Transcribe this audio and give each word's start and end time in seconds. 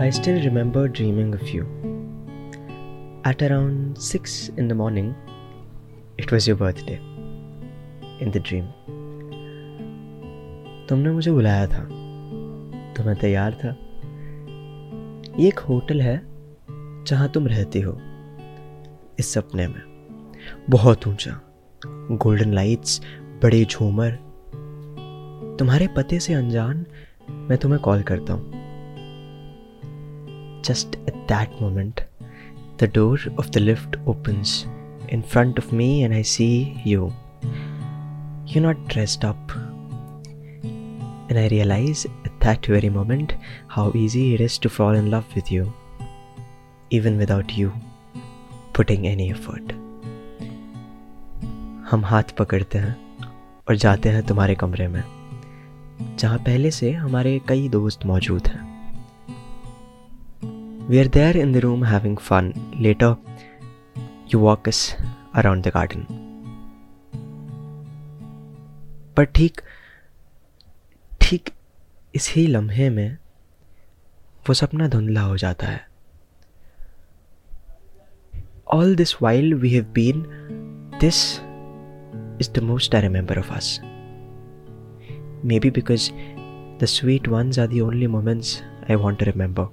I 0.00 0.10
still 0.10 0.40
remember 0.44 0.86
dreaming 0.86 1.34
of 1.34 1.48
you. 1.48 1.62
At 3.24 3.42
around 3.42 3.98
6 3.98 4.50
in 4.56 4.68
the 4.68 4.74
morning, 4.76 5.12
it 6.16 6.30
was 6.30 6.46
your 6.46 6.54
birthday. 6.54 7.00
In 8.20 8.30
the 8.30 8.40
dream. 8.40 8.68
तुमने 10.88 11.10
मुझे 11.12 11.30
बुलाया 11.30 11.66
था 11.66 11.82
तो 12.94 13.04
मैं 13.04 13.14
तैयार 13.20 13.54
था 13.54 13.74
ये 15.38 15.48
एक 15.48 15.58
होटल 15.68 16.00
है 16.00 16.16
जहाँ 17.04 17.28
तुम 17.34 17.46
रहती 17.46 17.80
हो 17.80 17.96
इस 19.18 19.32
सपने 19.34 19.66
में 19.68 19.82
बहुत 20.70 21.08
ऊँचा 21.08 21.40
गोल्डन 22.24 22.52
लाइट्स 22.54 23.00
बड़े 23.42 23.64
झूमर 23.64 24.14
तुम्हारे 25.58 25.88
पते 25.96 26.20
से 26.20 26.34
अनजान 26.34 26.86
मैं 27.30 27.58
तुम्हें 27.58 27.82
कॉल 27.82 28.02
करता 28.12 28.32
हूँ 28.32 28.57
just 30.67 30.95
at 30.95 31.15
that 31.31 31.61
moment 31.61 32.01
the 32.81 32.91
door 32.95 33.35
of 33.39 33.49
the 33.49 33.57
lift 33.57 33.97
opens 34.07 34.63
in 35.09 35.21
front 35.21 35.59
of 35.59 35.71
me 35.71 36.03
and 36.03 36.13
I 36.13 36.23
see 36.23 36.81
you. 36.83 37.13
You're 38.45 38.63
not 38.63 38.87
dressed 38.87 39.23
up. 39.23 39.51
And 41.29 41.39
I 41.39 41.47
realize 41.47 42.05
at 42.25 42.39
that 42.41 42.65
very 42.65 42.89
moment 42.89 43.35
how 43.67 43.91
easy 43.95 44.33
it 44.33 44.41
is 44.41 44.57
to 44.59 44.69
fall 44.69 44.93
in 44.93 45.09
love 45.11 45.25
with 45.35 45.51
you, 45.51 45.71
even 46.91 47.17
without 47.17 47.55
you 47.57 47.71
putting 48.73 49.07
any 49.07 49.31
effort. 49.31 49.73
हम 51.91 52.03
हाथ 52.05 52.35
पकड़ते 52.37 52.77
हैं 52.77 52.95
और 53.69 53.75
जाते 53.75 54.09
हैं 54.09 54.25
तुम्हारे 54.27 54.55
कमरे 54.55 54.87
में 54.87 55.03
जहाँ 56.19 56.37
पहले 56.37 56.71
से 56.71 56.91
हमारे 56.91 57.39
कई 57.49 57.67
दोस्त 57.69 58.05
मौजूद 58.05 58.47
हैं 58.47 58.76
we 60.89 60.99
are 60.99 61.07
there 61.13 61.37
in 61.37 61.53
the 61.53 61.57
room 61.65 61.83
having 61.85 62.17
fun 62.17 62.53
letter 62.81 63.15
you 64.33 64.39
walk 64.39 64.67
us 64.67 64.81
around 65.35 65.63
the 65.67 65.71
garden 65.75 66.05
पर 69.17 69.25
ठीक 69.35 69.61
ठीक 71.21 71.49
इसी 72.15 72.45
लम्हे 72.47 72.89
में 72.89 73.17
वो 74.47 74.53
सपना 74.53 74.87
धुंधला 74.87 75.21
हो 75.21 75.37
जाता 75.37 75.67
है 75.67 75.85
all 78.73 78.95
this 78.95 79.15
while 79.21 79.53
we 79.53 79.69
have 79.69 79.85
been 79.93 80.25
this 81.01 81.23
is 82.39 82.49
the 82.49 82.61
most 82.61 82.95
I 82.95 83.01
remember 83.01 83.35
of 83.35 83.51
us. 83.51 83.79
Maybe 85.43 85.69
because 85.69 86.11
the 86.79 86.87
sweet 86.87 87.27
ones 87.27 87.57
are 87.57 87.67
the 87.67 87.81
only 87.81 88.07
moments 88.07 88.61
I 88.89 88.95
want 88.95 89.19
to 89.19 89.25
remember. 89.25 89.67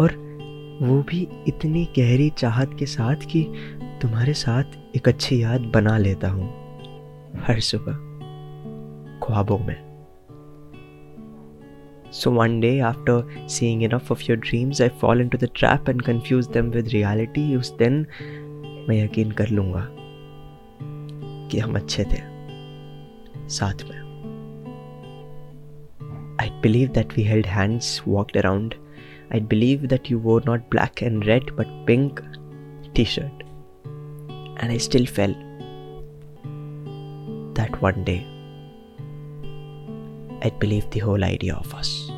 और 0.00 0.16
वो 0.82 1.02
भी 1.02 1.26
इतनी 1.48 1.84
गहरी 1.96 2.28
चाहत 2.30 2.76
के 2.78 2.86
साथ 2.86 3.26
कि 3.26 3.42
तुम्हारे 4.02 4.32
साथ 4.34 4.96
एक 4.96 5.08
अच्छी 5.08 5.42
याद 5.42 5.60
बना 5.74 5.96
लेता 5.98 6.28
हूँ। 6.28 6.48
हर 7.46 7.60
सुबह, 7.60 7.92
ख्वाबों 9.22 9.58
में। 9.58 9.76
So 12.12 12.30
one 12.30 12.58
day 12.60 12.78
after 12.80 13.48
seeing 13.48 13.82
enough 13.82 14.12
of 14.12 14.22
your 14.22 14.38
dreams 14.38 14.82
I 14.82 14.88
fall 15.00 15.20
into 15.28 15.38
the 15.38 15.48
trap 15.56 15.88
and 15.88 16.02
confuse 16.02 16.50
them 16.50 16.70
with 16.70 16.88
reality 16.88 17.54
उस 17.56 17.76
दिन 17.76 18.06
मैं 18.88 19.02
यकीन 19.04 19.30
कर 19.30 19.48
लूँगा 19.48 19.86
कि 21.50 21.58
हम 21.58 21.74
अच्छे 21.76 22.04
थे, 22.04 22.20
साथ 23.48 23.84
में। 23.90 23.98
I 26.40 26.50
believe 26.62 26.88
that 26.88 27.16
we 27.16 27.22
held 27.22 27.46
hands 27.46 28.02
walked 28.08 28.36
around 28.36 28.74
I 29.30 29.38
believe 29.38 29.88
that 29.88 30.08
you 30.08 30.18
wore 30.18 30.40
not 30.42 30.70
black 30.70 31.02
and 31.02 31.26
red 31.26 31.54
but 31.56 31.66
pink 31.86 32.22
t 32.94 33.04
shirt. 33.04 33.44
And 34.58 34.72
I 34.72 34.78
still 34.78 35.06
felt 35.06 35.36
that 37.54 37.80
one 37.82 38.04
day 38.04 38.26
I'd 40.42 40.58
believe 40.58 40.88
the 40.90 41.00
whole 41.00 41.24
idea 41.24 41.54
of 41.54 41.74
us. 41.74 42.10